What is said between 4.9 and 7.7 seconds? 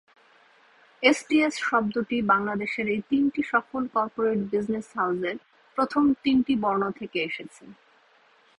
হাউসের প্রথম তিনটি বর্ণ থেকে এসেছে।